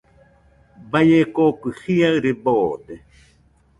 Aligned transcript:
Baie 0.91 1.19
kokɨ 1.35 1.67
jiaɨre 1.81 2.31
boode. 2.43 2.95